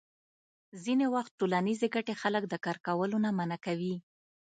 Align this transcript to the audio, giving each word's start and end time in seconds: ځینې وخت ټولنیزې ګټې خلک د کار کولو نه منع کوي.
ځینې 0.83 1.05
وخت 1.15 1.31
ټولنیزې 1.39 1.87
ګټې 1.95 2.13
خلک 2.21 2.43
د 2.47 2.55
کار 2.65 2.77
کولو 2.87 3.17
نه 3.25 3.29
منع 3.37 3.57
کوي. 3.65 3.95